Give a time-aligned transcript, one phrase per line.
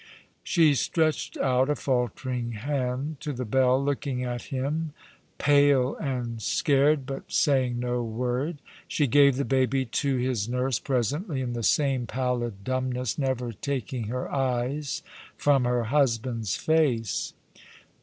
[0.43, 4.93] She stretched out a faltering hand to the bell, looking at him,
[5.37, 8.57] pale and scared, but saying no word.
[8.87, 14.05] She gave the baby to his nurse presently in the same pallid dumbness, never taking
[14.05, 15.03] her eyes
[15.37, 17.35] from her husband's face.